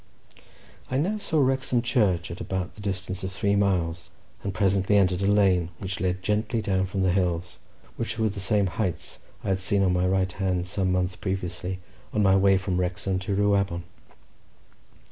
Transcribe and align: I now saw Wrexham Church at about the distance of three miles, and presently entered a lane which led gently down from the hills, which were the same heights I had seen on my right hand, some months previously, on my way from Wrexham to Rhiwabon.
I 0.89 0.97
now 0.97 1.19
saw 1.19 1.39
Wrexham 1.41 1.83
Church 1.83 2.31
at 2.31 2.41
about 2.41 2.73
the 2.73 2.81
distance 2.81 3.23
of 3.23 3.31
three 3.31 3.55
miles, 3.55 4.09
and 4.41 4.51
presently 4.51 4.97
entered 4.97 5.21
a 5.21 5.27
lane 5.27 5.69
which 5.77 5.99
led 5.99 6.23
gently 6.23 6.59
down 6.59 6.87
from 6.87 7.03
the 7.03 7.11
hills, 7.11 7.59
which 7.97 8.17
were 8.17 8.27
the 8.29 8.39
same 8.39 8.65
heights 8.65 9.19
I 9.43 9.49
had 9.49 9.59
seen 9.61 9.83
on 9.83 9.93
my 9.93 10.07
right 10.07 10.31
hand, 10.31 10.65
some 10.65 10.91
months 10.91 11.15
previously, 11.15 11.81
on 12.13 12.23
my 12.23 12.35
way 12.35 12.57
from 12.57 12.79
Wrexham 12.79 13.19
to 13.19 13.35
Rhiwabon. 13.35 13.83